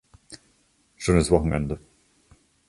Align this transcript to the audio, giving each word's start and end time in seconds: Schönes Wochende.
Schönes 0.95 1.29
Wochende. 1.29 1.79